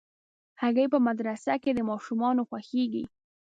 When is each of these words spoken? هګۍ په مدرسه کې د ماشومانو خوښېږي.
هګۍ 0.61 0.87
په 0.93 0.99
مدرسه 1.07 1.53
کې 1.63 1.71
د 1.73 1.79
ماشومانو 1.89 2.41
خوښېږي. 2.49 3.03